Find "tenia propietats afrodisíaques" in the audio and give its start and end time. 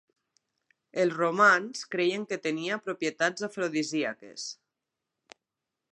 2.47-4.49